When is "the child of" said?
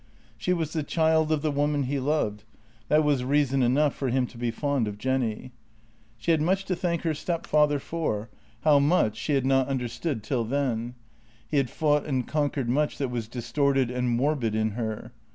0.73-1.43